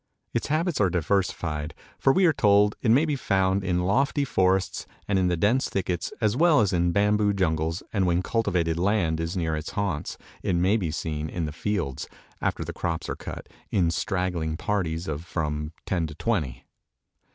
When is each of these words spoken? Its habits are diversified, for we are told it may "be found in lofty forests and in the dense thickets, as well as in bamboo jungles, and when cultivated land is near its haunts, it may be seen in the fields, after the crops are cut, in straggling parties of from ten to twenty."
Its 0.33 0.47
habits 0.47 0.81
are 0.81 0.89
diversified, 0.89 1.75
for 1.99 2.11
we 2.11 2.25
are 2.25 2.33
told 2.33 2.75
it 2.81 2.89
may 2.89 3.05
"be 3.05 3.15
found 3.15 3.63
in 3.63 3.85
lofty 3.85 4.25
forests 4.25 4.87
and 5.07 5.19
in 5.19 5.27
the 5.27 5.37
dense 5.37 5.69
thickets, 5.69 6.11
as 6.19 6.35
well 6.35 6.59
as 6.59 6.73
in 6.73 6.91
bamboo 6.91 7.31
jungles, 7.33 7.83
and 7.93 8.07
when 8.07 8.23
cultivated 8.23 8.79
land 8.79 9.19
is 9.19 9.37
near 9.37 9.55
its 9.55 9.73
haunts, 9.73 10.17
it 10.41 10.55
may 10.55 10.75
be 10.75 10.89
seen 10.89 11.29
in 11.29 11.45
the 11.45 11.51
fields, 11.51 12.07
after 12.41 12.63
the 12.63 12.73
crops 12.73 13.07
are 13.09 13.15
cut, 13.15 13.47
in 13.69 13.91
straggling 13.91 14.57
parties 14.57 15.07
of 15.07 15.23
from 15.23 15.71
ten 15.85 16.07
to 16.07 16.15
twenty." 16.15 16.65